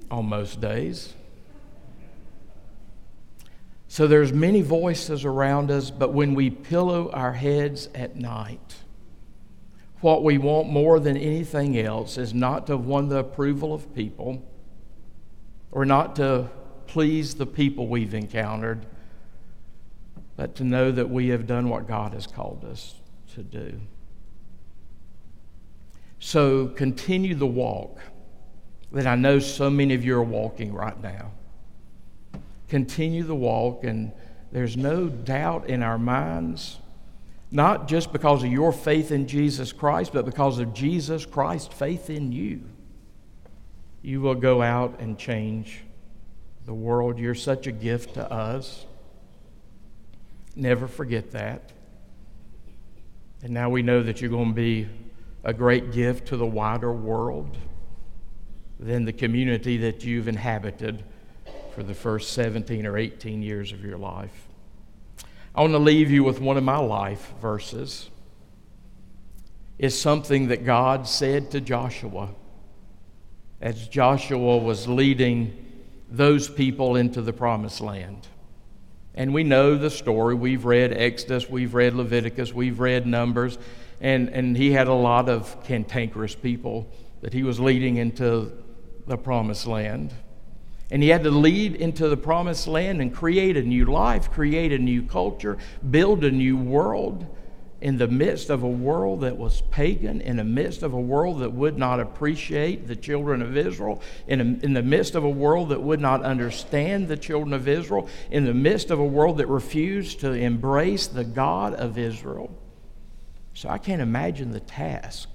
on 0.10 0.26
most 0.26 0.60
days. 0.60 1.14
So 3.88 4.08
there's 4.08 4.34
many 4.34 4.64
voices 4.64 5.26
around 5.26 5.70
us, 5.70 5.92
but 5.92 6.12
when 6.12 6.34
we 6.34 6.50
pillow 6.50 7.12
our 7.12 7.34
heads 7.34 7.88
at 7.94 8.16
night, 8.16 8.78
what 10.04 10.24
we 10.24 10.38
want 10.38 10.70
more 10.70 11.00
than 11.00 11.16
anything 11.16 11.78
else 11.80 12.18
is 12.18 12.34
not 12.34 12.68
to 12.68 12.74
have 12.74 12.86
won 12.86 13.08
the 13.08 13.18
approval 13.18 13.74
of 13.74 13.96
people 13.96 14.44
or 15.72 15.86
not 15.86 16.16
to 16.18 16.50
please 16.88 17.36
the 17.36 17.46
people 17.46 17.88
we've 17.88 18.14
encountered, 18.14 18.86
but 20.36 20.56
to 20.56 20.64
know 20.64 20.92
that 20.92 21.10
we 21.10 21.30
have 21.30 21.48
done 21.48 21.70
what 21.70 21.88
God 21.88 22.14
has 22.14 22.28
called 22.28 22.66
us 22.66 22.96
to 23.34 23.42
do. 23.42 23.80
So 26.20 26.68
continue 26.68 27.34
the 27.36 27.48
walk 27.48 28.00
that 28.92 29.08
I 29.08 29.16
know 29.16 29.40
so 29.40 29.70
many 29.70 29.94
of 29.94 30.06
you 30.06 30.16
are 30.16 30.24
walking 30.24 30.74
right 30.74 31.02
now. 31.02 31.32
Continue 32.68 33.24
the 33.24 33.36
walk, 33.36 33.84
and 33.84 34.12
there's 34.52 34.78
no 34.78 35.08
doubt 35.08 35.70
in 35.70 35.82
our 35.82 35.98
minds 35.98 36.78
not 37.54 37.88
just 37.88 38.12
because 38.12 38.44
of 38.44 38.52
your 38.52 38.72
faith 38.72 39.12
in 39.12 39.28
Jesus 39.28 39.72
Christ, 39.72 40.12
but 40.12 40.26
because 40.26 40.58
of 40.58 40.74
Jesus 40.74 41.24
Christ's 41.24 41.72
faith 41.72 42.10
in 42.10 42.32
you. 42.32 42.62
You 44.02 44.22
will 44.22 44.34
go 44.34 44.64
out 44.64 45.00
and 45.00 45.20
change 45.20 45.82
the 46.66 46.74
world. 46.74 47.20
You're 47.20 47.36
such 47.36 47.68
a 47.68 47.72
gift 47.72 48.16
to 48.16 48.30
us. 48.30 48.88
Never 50.56 50.88
forget 50.88 51.30
that. 51.32 51.72
And 53.44 53.54
now 53.54 53.70
we 53.70 53.84
know 53.84 54.02
that 54.02 54.20
you're 54.20 54.32
going 54.32 54.50
to 54.50 54.56
be 54.56 54.88
a 55.44 55.54
great 55.54 55.92
gift 55.92 56.30
to 56.30 56.38
the 56.38 56.48
wider 56.48 56.92
world 56.92 57.56
than 58.80 59.06
the 59.06 59.14
community 59.14 59.78
that 59.78 60.04
you've 60.04 60.28
inhabited 60.28 61.04
for 61.76 61.84
the 61.84 61.94
first 61.94 62.34
17 62.34 62.88
or 62.88 62.98
18 62.98 63.44
years 63.44 63.72
of 63.72 63.86
your 63.86 64.00
life. 64.00 64.48
I 65.56 65.62
want 65.62 65.74
to 65.74 65.80
leave 65.80 66.10
you 66.10 66.24
with 66.24 66.42
one 66.42 66.58
of 66.58 66.64
my 66.64 66.80
life 66.80 67.32
verses. 67.40 68.10
It's 69.78 69.96
something 69.96 70.48
that 70.48 70.66
God 70.66 71.08
said 71.08 71.52
to 71.52 71.62
Joshua 71.62 72.30
as 73.62 73.88
Joshua 73.88 74.58
was 74.58 74.88
leading 74.88 75.56
those 76.10 76.50
people 76.50 76.96
into 76.96 77.22
the 77.22 77.34
promised 77.34 77.82
land. 77.82 78.28
And 79.16 79.34
we 79.34 79.44
know 79.44 79.78
the 79.78 79.90
story. 79.90 80.36
We've 80.36 80.66
read 80.66 80.92
Exodus, 80.92 81.50
we've 81.50 81.74
read 81.74 81.94
Leviticus, 81.94 82.52
we've 82.52 82.80
read 82.80 83.06
Numbers, 83.06 83.58
and, 84.02 84.30
and 84.30 84.58
he 84.58 84.72
had 84.72 84.88
a 84.88 84.94
lot 84.94 85.30
of 85.30 85.64
cantankerous 85.64 86.36
people 86.36 86.90
that 87.22 87.32
he 87.32 87.44
was 87.44 87.60
leading 87.60 87.98
into 87.98 88.52
the 89.06 89.18
promised 89.18 89.68
land. 89.68 90.14
And 90.92 91.02
he 91.02 91.10
had 91.10 91.24
to 91.24 91.32
lead 91.32 91.76
into 91.76 92.08
the 92.10 92.18
promised 92.18 92.68
land 92.68 93.02
and 93.02 93.14
create 93.14 93.58
a 93.58 93.64
new 93.64 93.86
life, 93.86 94.32
create 94.32 94.72
a 94.72 94.78
new 94.78 95.02
culture, 95.04 95.58
build 95.90 96.24
a 96.24 96.32
new 96.32 96.58
world 96.58 97.26
in 97.84 97.98
the 97.98 98.08
midst 98.08 98.50
of 98.50 98.64
a 98.64 98.70
world 98.70 99.22
that 99.22 99.36
was 99.36 99.60
pagan, 99.70 100.22
in 100.22 100.38
the 100.38 100.44
midst 100.44 100.84
of 100.84 100.94
a 100.94 101.00
world 101.00 101.40
that 101.42 101.52
would 101.52 101.78
not 101.78 102.00
appreciate 102.00 102.88
the 102.88 102.96
children 102.96 103.42
of 103.42 103.58
Israel, 103.58 104.02
in, 104.26 104.40
a, 104.40 104.66
in 104.66 104.74
the 104.74 104.82
midst 104.82 105.16
of 105.16 105.26
a 105.26 105.30
world 105.30 105.68
that 105.68 105.82
would 105.82 106.00
not 106.00 106.24
understand 106.24 107.10
the 107.10 107.18
children 107.18 107.52
of 107.52 107.68
Israel, 107.68 108.08
in 108.32 108.46
the 108.46 108.54
midst 108.54 108.90
of 108.90 109.00
a 109.00 109.06
world 109.06 109.38
that 109.38 109.48
refused 109.48 110.22
to 110.22 110.32
embrace 110.32 111.08
the 111.08 111.26
God 111.26 111.74
of 111.74 111.98
Israel. 111.98 112.58
So 113.54 113.68
I 113.68 113.80
can't 113.80 114.02
imagine 114.02 114.52
the 114.52 114.62
task 114.62 115.28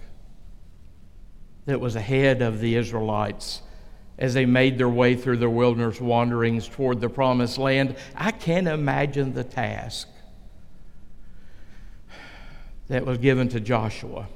that 1.66 1.80
was 1.80 1.96
ahead 1.96 2.40
of 2.40 2.60
the 2.60 2.76
Israelites 2.76 3.60
as 4.18 4.34
they 4.34 4.44
made 4.44 4.78
their 4.78 4.88
way 4.88 5.14
through 5.14 5.36
their 5.36 5.50
wilderness 5.50 6.00
wanderings 6.00 6.68
toward 6.68 7.00
the 7.00 7.08
promised 7.08 7.56
land. 7.56 7.96
I 8.16 8.32
can't 8.32 8.66
imagine 8.66 9.32
the 9.32 9.44
task 9.44 10.08
that 12.88 13.06
was 13.06 13.18
given 13.18 13.48
to 13.50 13.60
Joshua 13.60 14.26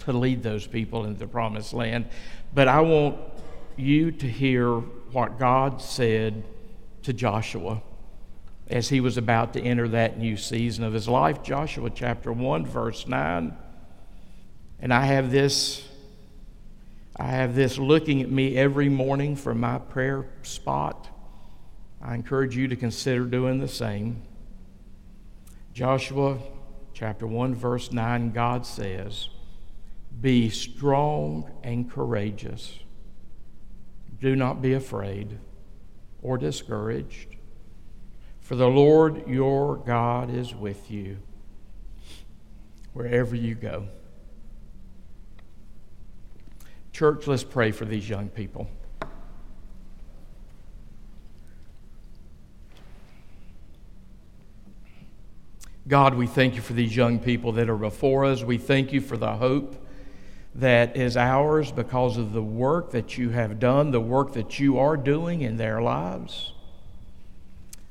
to 0.00 0.12
lead 0.12 0.42
those 0.42 0.66
people 0.66 1.04
into 1.04 1.18
the 1.18 1.26
promised 1.26 1.72
land. 1.72 2.08
But 2.52 2.66
I 2.66 2.80
want 2.80 3.18
you 3.76 4.10
to 4.10 4.26
hear 4.26 4.72
what 5.12 5.38
God 5.38 5.80
said 5.80 6.44
to 7.02 7.12
Joshua 7.12 7.82
as 8.68 8.88
he 8.88 9.00
was 9.00 9.16
about 9.16 9.52
to 9.54 9.62
enter 9.62 9.88
that 9.88 10.18
new 10.18 10.36
season 10.36 10.84
of 10.84 10.92
his 10.92 11.08
life. 11.08 11.42
Joshua 11.42 11.90
chapter 11.90 12.32
1, 12.32 12.66
verse 12.66 13.06
9. 13.06 13.56
And 14.80 14.92
I 14.92 15.04
have 15.06 15.30
this. 15.30 15.86
I 17.18 17.32
have 17.32 17.56
this 17.56 17.78
looking 17.78 18.22
at 18.22 18.30
me 18.30 18.56
every 18.56 18.88
morning 18.88 19.34
from 19.34 19.58
my 19.58 19.78
prayer 19.78 20.26
spot. 20.42 21.08
I 22.00 22.14
encourage 22.14 22.56
you 22.56 22.68
to 22.68 22.76
consider 22.76 23.24
doing 23.24 23.58
the 23.58 23.66
same. 23.66 24.22
Joshua 25.72 26.38
chapter 26.92 27.26
1, 27.26 27.56
verse 27.56 27.90
9, 27.90 28.30
God 28.30 28.64
says, 28.64 29.30
Be 30.20 30.48
strong 30.48 31.50
and 31.64 31.90
courageous. 31.90 32.78
Do 34.20 34.36
not 34.36 34.62
be 34.62 34.74
afraid 34.74 35.38
or 36.22 36.38
discouraged, 36.38 37.34
for 38.40 38.54
the 38.54 38.68
Lord 38.68 39.26
your 39.28 39.76
God 39.76 40.30
is 40.30 40.54
with 40.54 40.88
you 40.88 41.18
wherever 42.92 43.34
you 43.34 43.56
go. 43.56 43.88
Church, 46.98 47.28
let's 47.28 47.44
pray 47.44 47.70
for 47.70 47.84
these 47.84 48.08
young 48.08 48.28
people. 48.28 48.68
God, 55.86 56.14
we 56.16 56.26
thank 56.26 56.56
you 56.56 56.60
for 56.60 56.72
these 56.72 56.96
young 56.96 57.20
people 57.20 57.52
that 57.52 57.70
are 57.70 57.76
before 57.76 58.24
us. 58.24 58.42
We 58.42 58.58
thank 58.58 58.92
you 58.92 59.00
for 59.00 59.16
the 59.16 59.34
hope 59.34 59.80
that 60.56 60.96
is 60.96 61.16
ours 61.16 61.70
because 61.70 62.16
of 62.16 62.32
the 62.32 62.42
work 62.42 62.90
that 62.90 63.16
you 63.16 63.30
have 63.30 63.60
done, 63.60 63.92
the 63.92 64.00
work 64.00 64.32
that 64.32 64.58
you 64.58 64.80
are 64.80 64.96
doing 64.96 65.42
in 65.42 65.56
their 65.56 65.80
lives. 65.80 66.52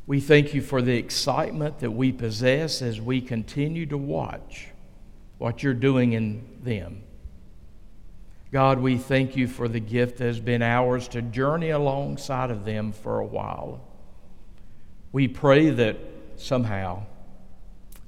We 0.06 0.20
thank 0.20 0.54
you 0.54 0.62
for 0.62 0.82
the 0.82 0.98
excitement 0.98 1.80
that 1.80 1.92
we 1.92 2.12
possess 2.12 2.82
as 2.82 3.00
we 3.00 3.22
continue 3.22 3.86
to 3.86 3.98
watch 3.98 4.68
what 5.38 5.64
you're 5.64 5.74
doing 5.74 6.12
in 6.12 6.46
them. 6.62 7.04
God, 8.52 8.80
we 8.80 8.98
thank 8.98 9.36
you 9.36 9.48
for 9.48 9.68
the 9.68 9.80
gift 9.80 10.18
that 10.18 10.26
has 10.26 10.40
been 10.40 10.62
ours 10.62 11.08
to 11.10 11.22
journey 11.22 11.70
alongside 11.70 12.50
of 12.50 12.64
them 12.64 12.94
for 12.94 13.20
a 13.20 13.26
while. 13.26 13.82
We 15.12 15.28
pray 15.28 15.70
that 15.70 15.98
somehow 16.38 17.04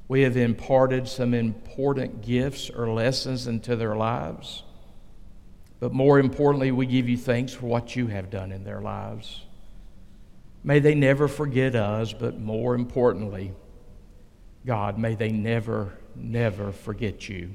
we 0.07 0.21
have 0.21 0.37
imparted 0.37 1.07
some 1.07 1.33
important 1.33 2.21
gifts 2.21 2.69
or 2.69 2.89
lessons 2.89 3.47
into 3.47 3.75
their 3.75 3.95
lives. 3.95 4.63
But 5.79 5.93
more 5.93 6.19
importantly, 6.19 6.71
we 6.71 6.85
give 6.85 7.07
you 7.09 7.17
thanks 7.17 7.53
for 7.53 7.67
what 7.67 7.95
you 7.95 8.07
have 8.07 8.29
done 8.29 8.51
in 8.51 8.63
their 8.63 8.81
lives. 8.81 9.43
May 10.63 10.79
they 10.79 10.95
never 10.95 11.27
forget 11.27 11.75
us, 11.75 12.11
but 12.11 12.39
more 12.39 12.75
importantly, 12.75 13.53
God, 14.65 14.97
may 14.97 15.15
they 15.15 15.31
never, 15.31 15.93
never 16.15 16.71
forget 16.71 17.29
you. 17.29 17.51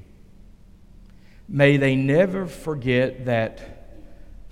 May 1.47 1.77
they 1.77 1.95
never 1.95 2.47
forget 2.47 3.25
that 3.25 3.61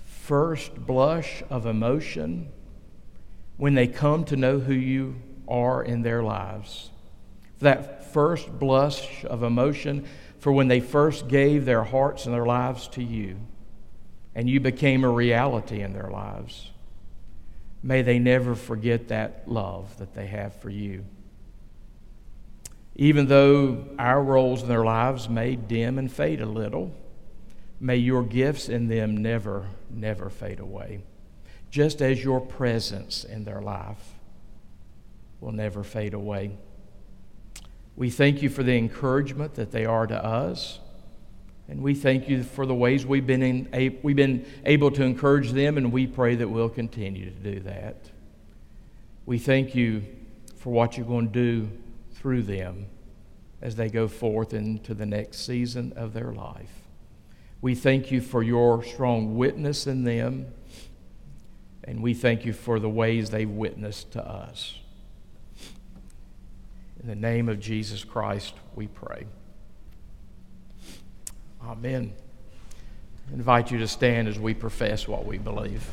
first 0.05 0.75
blush 0.75 1.43
of 1.49 1.65
emotion 1.65 2.51
when 3.57 3.73
they 3.73 3.87
come 3.87 4.23
to 4.25 4.35
know 4.35 4.59
who 4.59 4.73
you 4.73 5.15
are 5.47 5.83
in 5.83 6.01
their 6.01 6.23
lives 6.23 6.91
that 7.63 8.13
first 8.13 8.59
blush 8.59 9.25
of 9.25 9.41
emotion 9.41 10.07
for 10.37 10.51
when 10.51 10.67
they 10.67 10.79
first 10.79 11.27
gave 11.27 11.65
their 11.65 11.83
hearts 11.83 12.25
and 12.25 12.33
their 12.35 12.45
lives 12.45 12.87
to 12.89 13.03
you, 13.03 13.37
and 14.35 14.49
you 14.49 14.59
became 14.59 15.03
a 15.03 15.09
reality 15.09 15.81
in 15.81 15.93
their 15.93 16.09
lives. 16.09 16.71
May 17.81 18.01
they 18.01 18.19
never 18.19 18.55
forget 18.55 19.07
that 19.07 19.43
love 19.47 19.97
that 19.97 20.13
they 20.13 20.27
have 20.27 20.53
for 20.55 20.69
you. 20.69 21.05
Even 22.95 23.27
though 23.27 23.85
our 23.97 24.21
roles 24.21 24.61
in 24.61 24.69
their 24.69 24.83
lives 24.83 25.27
may 25.27 25.55
dim 25.55 25.97
and 25.97 26.11
fade 26.11 26.41
a 26.41 26.45
little, 26.45 26.93
may 27.79 27.97
your 27.97 28.23
gifts 28.23 28.69
in 28.69 28.87
them 28.87 29.17
never, 29.17 29.65
never 29.89 30.29
fade 30.29 30.59
away, 30.59 31.01
just 31.71 32.01
as 32.01 32.23
your 32.23 32.39
presence 32.39 33.23
in 33.23 33.43
their 33.43 33.61
life 33.61 34.13
will 35.41 35.51
never 35.51 35.83
fade 35.83 36.13
away. 36.13 36.51
We 37.95 38.09
thank 38.09 38.41
you 38.41 38.49
for 38.49 38.63
the 38.63 38.77
encouragement 38.77 39.55
that 39.55 39.71
they 39.71 39.85
are 39.85 40.07
to 40.07 40.25
us. 40.25 40.79
And 41.67 41.81
we 41.81 41.95
thank 41.95 42.27
you 42.27 42.43
for 42.43 42.65
the 42.65 42.75
ways 42.75 43.05
we've 43.05 43.25
been, 43.25 43.41
in, 43.41 43.99
we've 44.03 44.15
been 44.15 44.45
able 44.65 44.91
to 44.91 45.03
encourage 45.03 45.51
them, 45.51 45.77
and 45.77 45.91
we 45.91 46.07
pray 46.07 46.35
that 46.35 46.47
we'll 46.47 46.69
continue 46.69 47.25
to 47.25 47.31
do 47.31 47.59
that. 47.61 48.09
We 49.25 49.39
thank 49.39 49.73
you 49.73 50.03
for 50.57 50.71
what 50.71 50.97
you're 50.97 51.07
going 51.07 51.31
to 51.31 51.33
do 51.33 51.69
through 52.23 52.41
them 52.41 52.85
as 53.61 53.75
they 53.75 53.89
go 53.89 54.07
forth 54.07 54.53
into 54.53 54.93
the 54.93 55.05
next 55.05 55.45
season 55.45 55.91
of 55.97 56.13
their 56.13 56.31
life. 56.31 56.71
We 57.59 57.75
thank 57.75 58.11
you 58.11 58.21
for 58.21 58.41
your 58.41 58.81
strong 58.81 59.35
witness 59.35 59.87
in 59.87 60.05
them, 60.05 60.47
and 61.83 62.01
we 62.01 62.13
thank 62.13 62.45
you 62.45 62.53
for 62.53 62.79
the 62.79 62.87
ways 62.87 63.29
they've 63.29 63.49
witnessed 63.49 64.13
to 64.13 64.25
us. 64.25 64.79
In 67.01 67.09
the 67.09 67.15
name 67.15 67.49
of 67.49 67.59
Jesus 67.59 68.05
Christ, 68.05 68.53
we 68.73 68.87
pray. 68.87 69.25
Amen. 71.61 72.13
I 73.29 73.33
invite 73.33 73.69
you 73.69 73.79
to 73.79 73.87
stand 73.87 74.29
as 74.29 74.39
we 74.39 74.53
profess 74.53 75.09
what 75.09 75.25
we 75.25 75.37
believe. 75.37 75.85